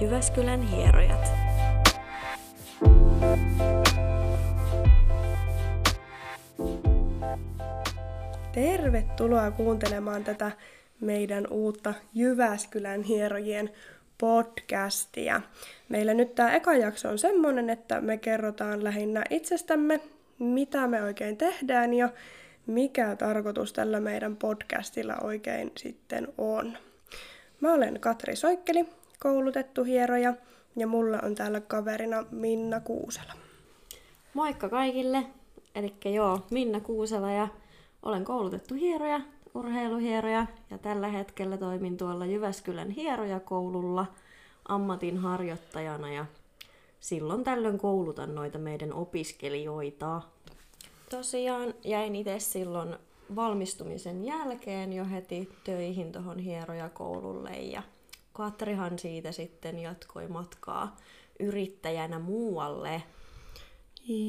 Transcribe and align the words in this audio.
Jyväskylän 0.00 0.62
hierojat. 0.62 1.32
Tervetuloa 8.52 9.50
kuuntelemaan 9.50 10.24
tätä 10.24 10.50
meidän 11.00 11.46
uutta 11.50 11.94
Jyväskylän 12.14 13.02
hierojien 13.02 13.70
podcastia. 14.18 15.40
Meillä 15.88 16.14
nyt 16.14 16.34
tämä 16.34 16.54
eka 16.54 16.74
jakso 16.74 17.08
on 17.08 17.18
semmonen, 17.18 17.70
että 17.70 18.00
me 18.00 18.16
kerrotaan 18.16 18.84
lähinnä 18.84 19.24
itsestämme, 19.30 20.00
mitä 20.38 20.86
me 20.86 21.02
oikein 21.02 21.36
tehdään 21.36 21.94
ja 21.94 22.08
mikä 22.66 23.16
tarkoitus 23.16 23.72
tällä 23.72 24.00
meidän 24.00 24.36
podcastilla 24.36 25.16
oikein 25.22 25.72
sitten 25.76 26.28
on. 26.38 26.78
Mä 27.60 27.72
olen 27.72 28.00
Katri 28.00 28.36
Soikkeli, 28.36 28.86
koulutettu 29.22 29.84
hieroja, 29.84 30.34
ja 30.76 30.86
mulla 30.86 31.18
on 31.22 31.34
täällä 31.34 31.60
kaverina 31.60 32.24
Minna 32.30 32.80
Kuusela. 32.80 33.32
Moikka 34.34 34.68
kaikille! 34.68 35.26
Eli 35.74 35.94
joo, 36.04 36.40
Minna 36.50 36.80
Kuusela 36.80 37.30
ja 37.30 37.48
olen 38.02 38.24
koulutettu 38.24 38.74
hieroja, 38.74 39.20
urheiluhieroja 39.54 40.46
ja 40.70 40.78
tällä 40.78 41.08
hetkellä 41.08 41.56
toimin 41.56 41.96
tuolla 41.96 42.26
Jyväskylän 42.26 42.90
hierojakoululla 42.90 44.06
ammatin 44.68 45.18
harjoittajana 45.18 46.12
ja 46.12 46.26
silloin 47.00 47.44
tällöin 47.44 47.78
koulutan 47.78 48.34
noita 48.34 48.58
meidän 48.58 48.92
opiskelijoita. 48.92 50.22
Tosiaan 51.10 51.74
jäin 51.84 52.16
itse 52.16 52.38
silloin 52.38 52.96
valmistumisen 53.36 54.24
jälkeen 54.24 54.92
jo 54.92 55.04
heti 55.04 55.48
töihin 55.64 56.12
tuohon 56.12 56.38
hierojakoululle 56.38 57.50
ja 57.50 57.82
Katrihan 58.36 58.98
siitä 58.98 59.32
sitten 59.32 59.78
jatkoi 59.78 60.28
matkaa 60.28 60.96
yrittäjänä 61.40 62.18
muualle. 62.18 63.02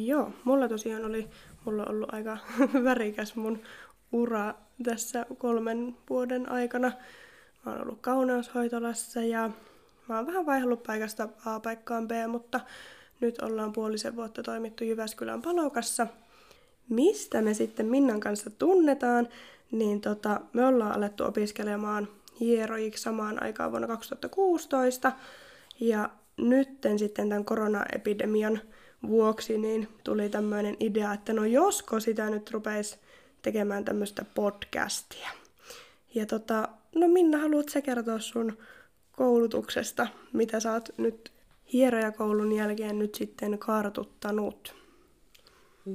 Joo, 0.05 0.31
mulla 0.43 0.67
tosiaan 0.67 1.05
oli, 1.05 1.27
mulla 1.65 1.83
on 1.83 1.91
ollut 1.91 2.13
aika 2.13 2.37
värikäs 2.83 3.35
mun 3.35 3.59
ura 4.11 4.53
tässä 4.83 5.25
kolmen 5.37 5.97
vuoden 6.09 6.51
aikana. 6.51 6.91
Mä 7.65 7.71
oon 7.71 7.81
ollut 7.81 8.01
kauneushoitolassa 8.01 9.21
ja 9.21 9.49
mä 10.09 10.17
oon 10.17 10.27
vähän 10.27 10.45
vaihdellut 10.45 10.83
paikasta 10.83 11.29
A 11.45 11.59
paikkaan 11.59 12.07
B, 12.07 12.11
mutta 12.27 12.59
nyt 13.19 13.41
ollaan 13.41 13.73
puolisen 13.73 14.15
vuotta 14.15 14.43
toimittu 14.43 14.83
Jyväskylän 14.83 15.41
palokassa. 15.41 16.07
Mistä 16.89 17.41
me 17.41 17.53
sitten 17.53 17.85
Minnan 17.85 18.19
kanssa 18.19 18.49
tunnetaan, 18.49 19.27
niin 19.71 20.01
tota, 20.01 20.41
me 20.53 20.65
ollaan 20.65 20.95
alettu 20.95 21.23
opiskelemaan 21.23 22.07
hierojiksi 22.39 23.03
samaan 23.03 23.43
aikaan 23.43 23.71
vuonna 23.71 23.87
2016. 23.87 25.11
Ja 25.79 26.09
nytten 26.37 26.99
sitten 26.99 27.29
tämän 27.29 27.45
koronaepidemian 27.45 28.61
vuoksi 29.07 29.57
niin 29.57 29.87
tuli 30.03 30.29
tämmöinen 30.29 30.77
idea, 30.79 31.13
että 31.13 31.33
no 31.33 31.45
josko 31.45 31.99
sitä 31.99 32.29
nyt 32.29 32.51
rupeisi 32.51 32.97
tekemään 33.41 33.85
tämmöistä 33.85 34.25
podcastia. 34.35 35.29
Ja 36.15 36.25
tota, 36.25 36.67
no 36.95 37.07
Minna, 37.07 37.37
haluat 37.37 37.69
sä 37.69 37.81
kertoa 37.81 38.19
sun 38.19 38.57
koulutuksesta, 39.11 40.07
mitä 40.33 40.59
sä 40.59 40.73
oot 40.73 40.89
nyt 40.97 41.31
hierojakoulun 41.73 42.53
jälkeen 42.53 42.99
nyt 42.99 43.15
sitten 43.15 43.59
kartuttanut? 43.59 44.75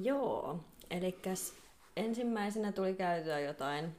Joo, 0.03 0.61
eli 0.91 1.19
ensimmäisenä 1.97 2.73
tuli 2.73 2.95
käytyä 2.95 3.41
jotain 3.41 3.97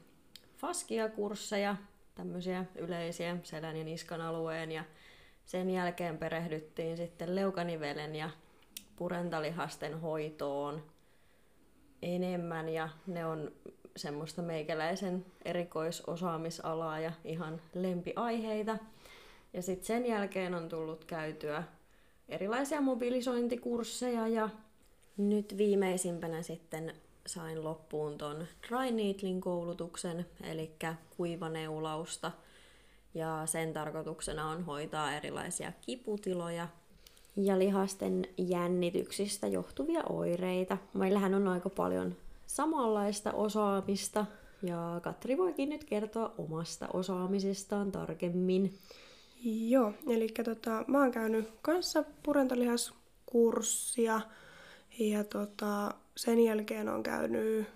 faskia-kursseja, 0.58 1.76
tämmöisiä 2.16 2.66
yleisiä 2.76 3.38
selän 3.44 3.78
ja 3.78 3.84
niskan 3.84 4.22
alueen 4.22 4.72
ja 4.72 4.84
sen 5.46 5.70
jälkeen 5.70 6.18
perehdyttiin 6.18 6.98
sitten 6.98 7.36
leukanivelen 7.36 8.16
ja 8.16 8.30
purentalihasten 8.96 10.02
hoitoon 10.02 10.84
enemmän 12.02 12.70
ja 12.70 12.90
ne 13.08 13.26
on 13.26 13.52
semmoista 13.96 14.42
meikäläisen 14.42 15.26
erikoisosaamisalaa 15.46 17.00
ja 17.00 17.12
ihan 17.24 17.62
lempiaiheita. 17.74 18.78
Ja 19.54 19.62
sitten 19.62 19.86
sen 19.86 20.06
jälkeen 20.06 20.56
on 20.56 20.70
tullut 20.70 21.06
käytyä 21.06 21.64
erilaisia 22.30 22.82
mobilisointikursseja 22.82 24.28
ja 24.28 24.50
nyt 25.18 25.58
viimeisimpänä 25.58 26.42
sitten 26.42 26.94
sain 27.28 27.64
loppuun 27.64 28.18
ton 28.18 28.46
dry 28.68 28.92
needling 28.92 29.42
koulutuksen, 29.42 30.26
eli 30.44 30.72
kuivaneulausta. 31.18 32.32
Ja 33.14 33.42
sen 33.46 33.74
tarkoituksena 33.74 34.50
on 34.50 34.66
hoitaa 34.66 35.14
erilaisia 35.14 35.72
kiputiloja 35.82 36.68
ja 37.36 37.60
lihasten 37.60 38.26
jännityksistä 38.38 39.48
johtuvia 39.48 40.04
oireita. 40.10 40.78
Meillähän 40.94 41.34
on 41.34 41.48
aika 41.48 41.70
paljon 41.70 42.16
samanlaista 42.48 43.32
osaamista, 43.32 44.26
ja 44.64 45.00
Katri 45.04 45.38
voikin 45.38 45.70
nyt 45.70 45.84
kertoa 45.84 46.34
omasta 46.38 46.88
osaamisestaan 46.94 47.92
tarkemmin. 47.92 48.78
Joo, 49.44 49.94
eli 50.08 50.28
tota, 50.28 50.86
mä 50.88 51.00
oon 51.00 51.12
käynyt 51.12 51.50
kanssa 51.62 52.04
purentolihaskurssia 52.24 54.22
ja 55.00 55.24
tota, 55.24 55.94
sen 56.18 56.40
jälkeen 56.40 56.90
on 56.90 57.04
käynyt 57.04 57.68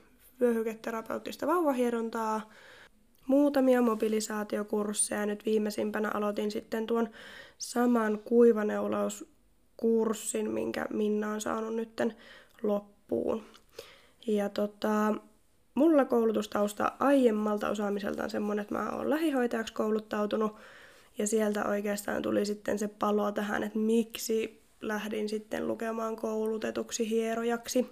vyöhyketerapeuttista 0.41 1.47
vauvahierontaa, 1.47 2.49
muutamia 3.27 3.81
mobilisaatiokursseja. 3.81 5.25
Nyt 5.25 5.45
viimeisimpänä 5.45 6.11
aloitin 6.13 6.51
sitten 6.51 6.87
tuon 6.87 7.09
saman 7.57 8.19
kuivaneulauskurssin, 8.19 10.51
minkä 10.51 10.85
Minna 10.93 11.31
on 11.31 11.41
saanut 11.41 11.75
nytten 11.75 12.15
loppuun. 12.63 13.43
Ja 14.27 14.49
tota, 14.49 15.15
mulla 15.75 16.05
koulutustausta 16.05 16.91
aiemmalta 16.99 17.69
osaamiselta 17.69 18.23
on 18.23 18.29
semmoinen, 18.29 18.63
että 18.63 18.75
mä 18.75 18.89
oon 18.89 19.09
lähihoitajaksi 19.09 19.73
kouluttautunut. 19.73 20.55
Ja 21.17 21.27
sieltä 21.27 21.65
oikeastaan 21.65 22.21
tuli 22.21 22.45
sitten 22.45 22.79
se 22.79 22.87
palo 22.87 23.31
tähän, 23.31 23.63
että 23.63 23.79
miksi 23.79 24.56
lähdin 24.81 25.29
sitten 25.29 25.67
lukemaan 25.67 26.15
koulutetuksi 26.15 27.09
hierojaksi. 27.09 27.89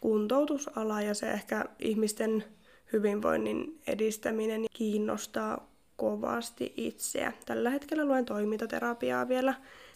Kuntoutusala 0.00 1.02
ja 1.02 1.14
se 1.14 1.30
ehkä 1.30 1.64
ihmisten 1.78 2.44
hyvinvoinnin 2.92 3.80
edistäminen 3.86 4.64
kiinnostaa 4.72 5.70
kovasti 5.96 6.74
itseä. 6.76 7.32
Tällä 7.46 7.70
hetkellä 7.70 8.04
luen 8.04 8.24
toimintaterapiaa 8.24 9.28
vielä 9.28 9.54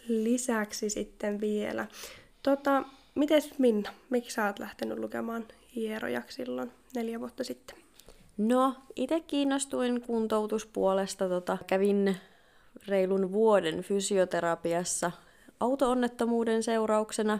lisäksi 0.08 0.90
sitten 0.90 1.40
vielä. 1.40 1.86
Tota, 2.42 2.82
mites 3.14 3.58
Minna, 3.58 3.90
miksi 4.10 4.34
sä 4.34 4.46
oot 4.46 4.58
lähtenyt 4.58 4.98
lukemaan 4.98 5.46
hierojaksi 5.74 6.36
silloin 6.36 6.72
neljä 6.94 7.20
vuotta 7.20 7.44
sitten? 7.44 7.76
No, 8.36 8.74
itse 8.96 9.20
kiinnostuin 9.20 10.00
kuntoutuspuolesta. 10.00 11.28
Tota, 11.28 11.58
kävin 11.66 12.16
reilun 12.86 13.32
vuoden 13.32 13.82
fysioterapiassa 13.82 15.10
autoonnettomuuden 15.64 16.62
seurauksena. 16.62 17.38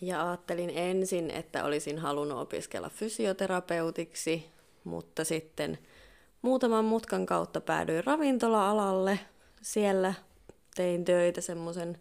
Ja 0.00 0.28
ajattelin 0.28 0.70
ensin, 0.74 1.30
että 1.30 1.64
olisin 1.64 1.98
halunnut 1.98 2.38
opiskella 2.38 2.88
fysioterapeutiksi, 2.88 4.46
mutta 4.84 5.24
sitten 5.24 5.78
muutaman 6.42 6.84
mutkan 6.84 7.26
kautta 7.26 7.60
päädyin 7.60 8.04
ravintola-alalle. 8.04 9.18
Siellä 9.62 10.14
tein 10.74 11.04
töitä 11.04 11.40
semmoisen 11.40 11.98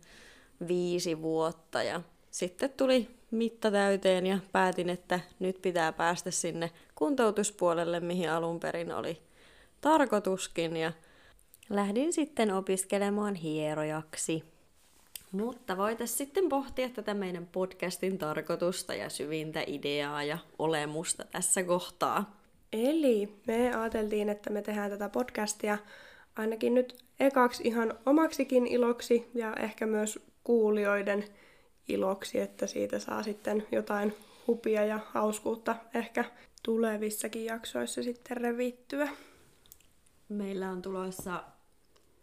viisi 0.68 1.22
vuotta 1.22 1.84
ja 1.84 2.02
sitten 2.32 2.70
tuli 2.70 3.08
mitta 3.32 3.72
täyteen 3.72 4.26
ja 4.26 4.40
päätin, 4.52 4.90
että 4.90 5.20
nyt 5.40 5.62
pitää 5.62 5.92
päästä 5.94 6.32
sinne 6.32 6.72
kuntoutuspuolelle, 6.96 8.00
mihin 8.00 8.32
alun 8.32 8.60
perin 8.60 8.92
oli 8.92 9.22
tarkoituskin 9.82 10.78
ja 10.78 10.92
lähdin 11.70 12.14
sitten 12.14 12.54
opiskelemaan 12.54 13.36
hierojaksi. 13.36 14.53
Mutta 15.34 15.78
voitaisiin 15.78 16.18
sitten 16.18 16.50
pohtia 16.50 16.90
tätä 16.90 17.14
meidän 17.14 17.46
podcastin 17.46 18.18
tarkoitusta 18.18 18.94
ja 18.94 19.10
syvintä 19.10 19.64
ideaa 19.68 20.24
ja 20.24 20.38
olemusta 20.60 21.26
tässä 21.26 21.64
kohtaa. 21.64 22.38
Eli 22.74 23.30
me 23.48 23.76
ajateltiin, 23.76 24.30
että 24.30 24.50
me 24.50 24.62
tehdään 24.62 24.92
tätä 24.92 25.10
podcastia 25.10 25.78
ainakin 26.36 26.74
nyt 26.74 27.04
ekaksi 27.20 27.64
ihan 27.68 27.94
omaksikin 28.06 28.68
iloksi 28.68 29.32
ja 29.34 29.54
ehkä 29.54 29.86
myös 29.86 30.20
kuulijoiden 30.44 31.26
iloksi, 31.88 32.40
että 32.40 32.68
siitä 32.68 33.00
saa 33.00 33.24
sitten 33.24 33.68
jotain 33.72 34.14
hupia 34.48 34.86
ja 34.86 35.00
hauskuutta 35.12 35.76
ehkä 35.94 36.26
tulevissakin 36.64 37.46
jaksoissa 37.46 38.04
sitten 38.04 38.38
revittyä. 38.38 39.10
Meillä 40.30 40.70
on 40.70 40.82
tulossa 40.82 41.44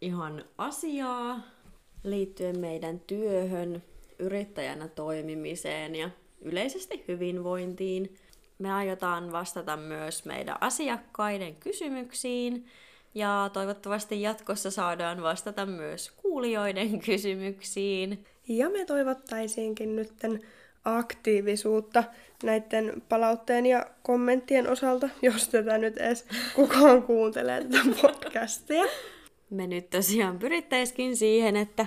ihan 0.01 0.45
asiaa 0.57 1.39
liittyen 2.03 2.59
meidän 2.59 2.99
työhön, 2.99 3.83
yrittäjänä 4.19 4.87
toimimiseen 4.87 5.95
ja 5.95 6.09
yleisesti 6.41 7.03
hyvinvointiin. 7.07 8.15
Me 8.59 8.73
aiotaan 8.73 9.31
vastata 9.31 9.77
myös 9.77 10.25
meidän 10.25 10.57
asiakkaiden 10.61 11.55
kysymyksiin 11.55 12.65
Ja 13.15 13.49
toivottavasti 13.53 14.21
jatkossa 14.21 14.71
saadaan 14.71 15.21
vastata 15.21 15.65
myös 15.65 16.11
kuulijoiden 16.11 16.99
kysymyksiin. 17.05 18.25
Ja 18.47 18.69
me 18.69 18.85
toivottaisiinkin 18.85 19.95
nytten 19.95 20.41
aktiivisuutta 20.85 22.03
näiden 22.43 23.01
palautteen 23.09 23.65
ja 23.65 23.85
kommenttien 24.03 24.69
osalta, 24.69 25.09
jos 25.21 25.49
tätä 25.49 25.77
nyt 25.77 25.97
edes 25.97 26.25
kukaan 26.55 27.03
kuuntelee 27.03 27.63
tätä 27.63 28.01
podcastia. 28.01 28.83
Me 29.51 29.67
nyt 29.67 29.89
tosiaan 29.89 30.39
pyrittäisikin 30.39 31.17
siihen, 31.17 31.55
että 31.55 31.85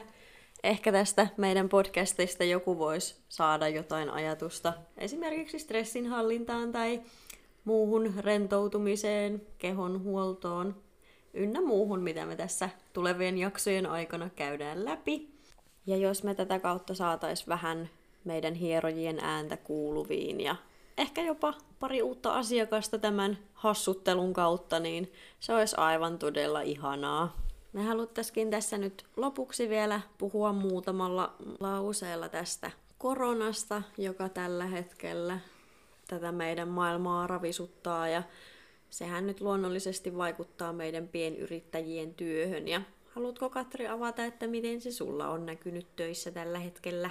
ehkä 0.62 0.92
tästä 0.92 1.26
meidän 1.36 1.68
podcastista 1.68 2.44
joku 2.44 2.78
voisi 2.78 3.16
saada 3.28 3.68
jotain 3.68 4.10
ajatusta 4.10 4.72
esimerkiksi 4.98 5.58
stressinhallintaan 5.58 6.72
tai 6.72 7.02
muuhun 7.64 8.14
rentoutumiseen, 8.18 9.42
kehon 9.58 10.02
huoltoon 10.02 10.76
ynnä 11.34 11.60
muuhun, 11.60 12.00
mitä 12.00 12.26
me 12.26 12.36
tässä 12.36 12.70
tulevien 12.92 13.38
jaksojen 13.38 13.86
aikana 13.86 14.30
käydään 14.36 14.84
läpi. 14.84 15.28
Ja 15.86 15.96
jos 15.96 16.24
me 16.24 16.34
tätä 16.34 16.58
kautta 16.58 16.94
saataisiin 16.94 17.48
vähän 17.48 17.90
meidän 18.24 18.54
hierojien 18.54 19.18
ääntä 19.20 19.56
kuuluviin 19.56 20.40
ja 20.40 20.56
ehkä 20.98 21.22
jopa 21.22 21.54
pari 21.80 22.02
uutta 22.02 22.34
asiakasta 22.34 22.98
tämän 22.98 23.38
hassuttelun 23.52 24.32
kautta, 24.32 24.80
niin 24.80 25.12
se 25.40 25.54
olisi 25.54 25.76
aivan 25.78 26.18
todella 26.18 26.60
ihanaa. 26.60 27.43
Me 27.74 27.82
haluttaisikin 27.82 28.50
tässä 28.50 28.78
nyt 28.78 29.04
lopuksi 29.16 29.68
vielä 29.68 30.00
puhua 30.18 30.52
muutamalla 30.52 31.34
lauseella 31.60 32.28
tästä 32.28 32.70
koronasta, 32.98 33.82
joka 33.98 34.28
tällä 34.28 34.66
hetkellä 34.66 35.38
tätä 36.08 36.32
meidän 36.32 36.68
maailmaa 36.68 37.26
ravisuttaa 37.26 38.08
ja 38.08 38.22
sehän 38.90 39.26
nyt 39.26 39.40
luonnollisesti 39.40 40.16
vaikuttaa 40.16 40.72
meidän 40.72 41.08
pienyrittäjien 41.08 42.14
työhön. 42.14 42.68
Ja 42.68 42.80
haluatko 43.10 43.50
Katri 43.50 43.86
avata, 43.88 44.24
että 44.24 44.46
miten 44.46 44.80
se 44.80 44.92
sulla 44.92 45.28
on 45.28 45.46
näkynyt 45.46 45.86
töissä 45.96 46.30
tällä 46.30 46.58
hetkellä? 46.58 47.10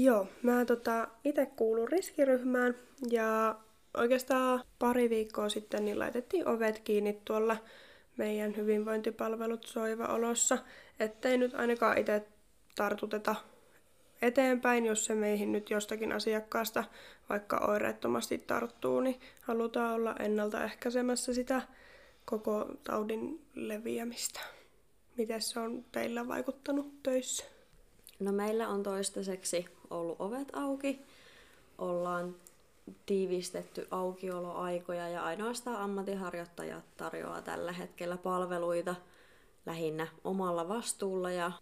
Joo, 0.00 0.26
mä 0.42 0.64
tota, 0.64 1.08
itse 1.24 1.46
kuulun 1.46 1.88
riskiryhmään 1.88 2.74
ja 3.10 3.56
oikeastaan 3.96 4.64
pari 4.78 5.10
viikkoa 5.10 5.48
sitten 5.48 5.84
niin 5.84 5.98
laitettiin 5.98 6.48
ovet 6.48 6.78
kiinni 6.78 7.20
tuolla 7.24 7.56
meidän 8.16 8.56
hyvinvointipalvelut 8.56 9.64
soiva-olossa, 9.66 10.58
ettei 11.00 11.38
nyt 11.38 11.54
ainakaan 11.54 11.98
itse 11.98 12.26
tartuteta 12.76 13.34
eteenpäin, 14.22 14.86
jos 14.86 15.04
se 15.04 15.14
meihin 15.14 15.52
nyt 15.52 15.70
jostakin 15.70 16.12
asiakkaasta 16.12 16.84
vaikka 17.28 17.56
oireettomasti 17.56 18.38
tarttuu, 18.38 19.00
niin 19.00 19.20
halutaan 19.42 19.94
olla 19.94 20.16
ennaltaehkäisemässä 20.18 21.34
sitä 21.34 21.62
koko 22.24 22.66
taudin 22.84 23.46
leviämistä. 23.54 24.40
Miten 25.16 25.42
se 25.42 25.60
on 25.60 25.84
teillä 25.92 26.28
vaikuttanut 26.28 27.02
töissä? 27.02 27.44
No 28.20 28.32
meillä 28.32 28.68
on 28.68 28.82
toistaiseksi 28.82 29.66
ollut 29.90 30.20
ovet 30.20 30.48
auki. 30.52 31.00
Ollaan 31.78 32.36
tiivistetty 33.06 33.88
aukioloaikoja 33.90 35.08
ja 35.08 35.24
ainoastaan 35.24 35.76
ammattiharjoittajat 35.76 36.84
tarjoaa 36.96 37.42
tällä 37.42 37.72
hetkellä 37.72 38.16
palveluita 38.16 38.94
lähinnä 39.66 40.06
omalla 40.24 40.68
vastuulla 40.68 41.30
ja 41.30 41.52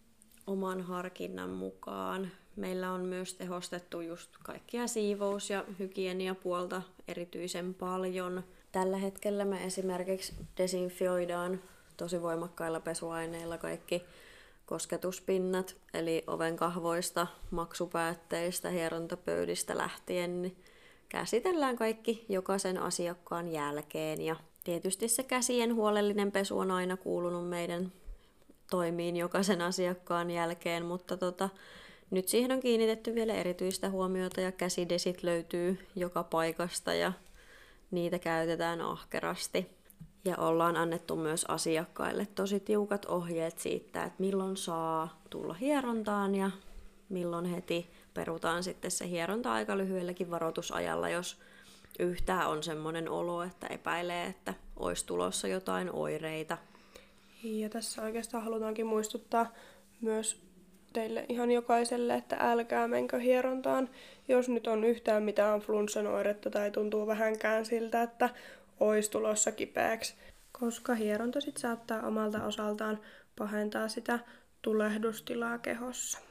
oman 0.46 0.80
harkinnan 0.80 1.50
mukaan. 1.50 2.30
Meillä 2.56 2.92
on 2.92 3.00
myös 3.00 3.34
tehostettu 3.34 4.00
just 4.00 4.30
kaikkia 4.44 4.86
siivous- 4.86 5.50
ja 5.50 5.64
hygieniapuolta 5.78 6.82
erityisen 7.08 7.74
paljon. 7.74 8.44
Tällä 8.72 8.96
hetkellä 8.96 9.44
me 9.44 9.64
esimerkiksi 9.64 10.34
desinfioidaan 10.56 11.60
tosi 11.96 12.22
voimakkailla 12.22 12.80
pesuaineilla 12.80 13.58
kaikki 13.58 14.02
kosketuspinnat, 14.66 15.76
eli 15.94 16.24
oven 16.26 16.56
kahvoista, 16.56 17.26
maksupäätteistä, 17.50 18.70
hierontapöydistä 18.70 19.78
lähtien, 19.78 20.42
niin 20.42 20.56
käsitellään 21.08 21.76
kaikki 21.76 22.24
jokaisen 22.28 22.78
asiakkaan 22.78 23.48
jälkeen. 23.48 24.20
Ja 24.20 24.36
tietysti 24.64 25.08
se 25.08 25.22
käsien 25.22 25.74
huolellinen 25.74 26.32
pesu 26.32 26.58
on 26.58 26.70
aina 26.70 26.96
kuulunut 26.96 27.48
meidän 27.48 27.92
toimiin 28.70 29.16
jokaisen 29.16 29.62
asiakkaan 29.62 30.30
jälkeen, 30.30 30.84
mutta 30.84 31.16
tota, 31.16 31.48
nyt 32.10 32.28
siihen 32.28 32.52
on 32.52 32.60
kiinnitetty 32.60 33.14
vielä 33.14 33.34
erityistä 33.34 33.90
huomiota 33.90 34.40
ja 34.40 34.52
käsidesit 34.52 35.22
löytyy 35.22 35.86
joka 35.96 36.22
paikasta 36.22 36.94
ja 36.94 37.12
niitä 37.90 38.18
käytetään 38.18 38.80
ahkerasti. 38.80 39.78
Ja 40.24 40.36
ollaan 40.36 40.76
annettu 40.76 41.16
myös 41.16 41.44
asiakkaille 41.44 42.26
tosi 42.26 42.60
tiukat 42.60 43.04
ohjeet 43.04 43.58
siitä, 43.58 44.04
että 44.04 44.22
milloin 44.22 44.56
saa 44.56 45.22
tulla 45.30 45.54
hierontaan 45.54 46.34
ja 46.34 46.50
milloin 47.08 47.44
heti 47.44 47.90
perutaan 48.18 48.62
sitten 48.62 48.90
se 48.90 49.08
hieronta 49.08 49.52
aika 49.52 49.78
lyhyelläkin 49.78 50.30
varoitusajalla, 50.30 51.08
jos 51.08 51.40
yhtään 51.98 52.48
on 52.48 52.62
semmoinen 52.62 53.08
olo, 53.08 53.42
että 53.42 53.66
epäilee, 53.66 54.26
että 54.26 54.54
olisi 54.76 55.06
tulossa 55.06 55.48
jotain 55.48 55.90
oireita. 55.92 56.58
Ja 57.42 57.68
tässä 57.68 58.02
oikeastaan 58.02 58.44
halutaankin 58.44 58.86
muistuttaa 58.86 59.52
myös 60.00 60.42
teille 60.92 61.26
ihan 61.28 61.50
jokaiselle, 61.50 62.14
että 62.14 62.36
älkää 62.40 62.88
menkö 62.88 63.18
hierontaan, 63.18 63.88
jos 64.28 64.48
nyt 64.48 64.66
on 64.66 64.84
yhtään 64.84 65.22
mitään 65.22 65.60
flunssan 65.60 66.06
oiretta 66.06 66.50
tai 66.50 66.70
tuntuu 66.70 67.06
vähänkään 67.06 67.66
siltä, 67.66 68.02
että 68.02 68.30
olisi 68.80 69.10
tulossa 69.10 69.52
kipeäksi, 69.52 70.14
koska 70.52 70.94
hieronta 70.94 71.40
sit 71.40 71.56
saattaa 71.56 72.06
omalta 72.06 72.44
osaltaan 72.44 72.98
pahentaa 73.38 73.88
sitä 73.88 74.18
tulehdustilaa 74.62 75.58
kehossa. 75.58 76.27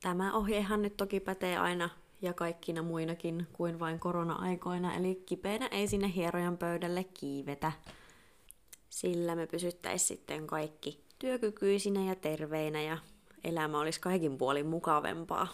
Tämä 0.00 0.34
ohjehan 0.34 0.82
nyt 0.82 0.96
toki 0.96 1.20
pätee 1.20 1.58
aina 1.58 1.90
ja 2.22 2.32
kaikkina 2.32 2.82
muinakin 2.82 3.46
kuin 3.52 3.78
vain 3.78 4.00
korona-aikoina, 4.00 4.94
eli 4.94 5.22
kipeänä 5.26 5.66
ei 5.66 5.88
sinne 5.88 6.12
hierojan 6.14 6.58
pöydälle 6.58 7.04
kiivetä. 7.04 7.72
Sillä 8.90 9.34
me 9.34 9.46
pysyttäisiin 9.46 10.08
sitten 10.08 10.46
kaikki 10.46 11.04
työkykyisinä 11.18 12.04
ja 12.08 12.14
terveinä 12.14 12.82
ja 12.82 12.98
elämä 13.44 13.80
olisi 13.80 14.00
kaikin 14.00 14.38
puolin 14.38 14.66
mukavempaa. 14.66 15.48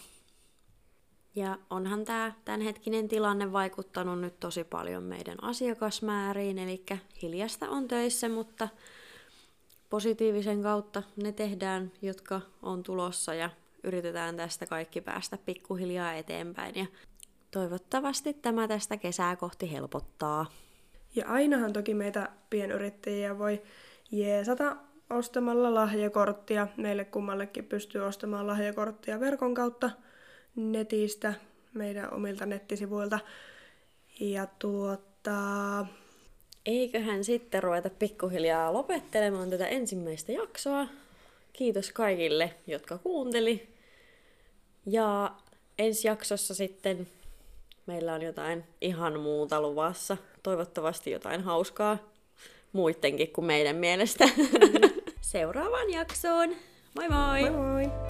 Ja 1.35 1.57
onhan 1.69 2.05
tämä 2.05 2.33
tämänhetkinen 2.45 3.07
tilanne 3.07 3.51
vaikuttanut 3.51 4.19
nyt 4.19 4.39
tosi 4.39 4.63
paljon 4.63 5.03
meidän 5.03 5.43
asiakasmääriin, 5.43 6.59
eli 6.59 6.85
hiljasta 7.21 7.69
on 7.69 7.87
töissä, 7.87 8.29
mutta 8.29 8.69
positiivisen 9.89 10.63
kautta 10.63 11.03
ne 11.15 11.31
tehdään, 11.31 11.91
jotka 12.01 12.41
on 12.61 12.83
tulossa 12.83 13.33
ja 13.33 13.49
yritetään 13.83 14.37
tästä 14.37 14.65
kaikki 14.65 15.01
päästä 15.01 15.37
pikkuhiljaa 15.37 16.13
eteenpäin. 16.13 16.75
Ja 16.75 16.85
toivottavasti 17.51 18.33
tämä 18.33 18.67
tästä 18.67 18.97
kesää 18.97 19.35
kohti 19.35 19.71
helpottaa. 19.71 20.45
Ja 21.15 21.27
ainahan 21.27 21.73
toki 21.73 21.93
meitä 21.93 22.29
pienyrittäjiä 22.49 23.39
voi 23.39 23.61
jeesata 24.11 24.75
ostamalla 25.09 25.73
lahjakorttia. 25.73 26.67
Meille 26.77 27.05
kummallekin 27.05 27.65
pystyy 27.65 28.01
ostamaan 28.01 28.47
lahjakorttia 28.47 29.19
verkon 29.19 29.53
kautta 29.53 29.89
netistä, 30.55 31.33
meidän 31.73 32.13
omilta 32.13 32.45
nettisivuilta. 32.45 33.19
Ja 34.19 34.47
tuota... 34.59 35.85
Eiköhän 36.65 37.23
sitten 37.23 37.63
ruveta 37.63 37.89
pikkuhiljaa 37.89 38.73
lopettelemaan 38.73 39.49
tätä 39.49 39.67
ensimmäistä 39.67 40.31
jaksoa. 40.31 40.87
Kiitos 41.53 41.91
kaikille, 41.91 42.53
jotka 42.67 42.97
kuunteli. 42.97 43.72
Ja 44.85 45.31
ensi 45.79 46.07
jaksossa 46.07 46.53
sitten 46.53 47.07
meillä 47.85 48.13
on 48.13 48.21
jotain 48.21 48.63
ihan 48.81 49.19
muuta 49.19 49.61
luvassa. 49.61 50.17
Toivottavasti 50.43 51.11
jotain 51.11 51.41
hauskaa 51.41 51.97
muidenkin 52.73 53.33
kuin 53.33 53.45
meidän 53.45 53.75
mielestä. 53.75 54.29
Seuraavaan 55.21 55.89
jaksoon. 55.89 56.55
Moi 56.95 57.09
moi! 57.09 57.49
Moi 57.49 57.51
moi! 57.51 58.02